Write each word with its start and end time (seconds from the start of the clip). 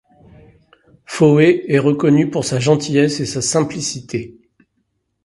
Foé 1.05 1.63
est 1.71 1.77
reconnu 1.77 2.27
pour 2.31 2.43
sa 2.43 2.59
gentillesse 2.59 3.19
et 3.19 3.27
sa 3.27 3.39
simplicité. 3.43 4.35